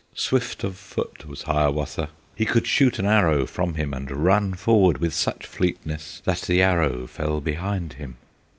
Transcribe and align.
Swift 0.15 0.63
of 0.63 0.77
foot 0.77 1.27
was 1.27 1.43
Hiawatha; 1.43 2.09
He 2.35 2.43
could 2.43 2.65
shoot 2.65 2.97
an 2.97 3.05
arrow 3.05 3.45
from 3.45 3.75
him, 3.75 3.93
And 3.93 4.09
run 4.09 4.55
forward 4.55 4.97
with 4.97 5.13
such 5.13 5.45
fleetness, 5.45 6.23
That 6.25 6.39
the 6.41 6.59
arrow 6.59 7.05
fell 7.05 7.39
behind 7.39 7.93
him! 7.93 8.17